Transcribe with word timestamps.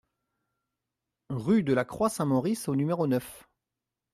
Rue 1.29 1.61
de 1.61 1.73
la 1.75 1.85
Croix 1.85 2.09
Saint-Maurice 2.09 2.67
au 2.67 2.75
numéro 2.75 3.05
neuf 3.05 3.47